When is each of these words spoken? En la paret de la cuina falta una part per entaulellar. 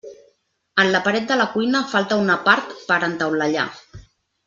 En 0.83 0.89
la 0.95 1.01
paret 1.09 1.27
de 1.33 1.37
la 1.43 1.47
cuina 1.57 1.83
falta 1.93 2.19
una 2.25 2.41
part 2.49 2.75
per 2.91 3.01
entaulellar. 3.13 3.69